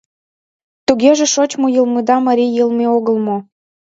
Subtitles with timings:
[0.87, 3.37] —Тугеже шочмо йылмыда марий йылме огыл мо?